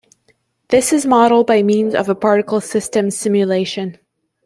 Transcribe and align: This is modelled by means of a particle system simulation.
This 0.69 0.91
is 0.91 1.05
modelled 1.05 1.45
by 1.45 1.61
means 1.61 1.93
of 1.93 2.09
a 2.09 2.15
particle 2.15 2.59
system 2.59 3.11
simulation. 3.11 3.99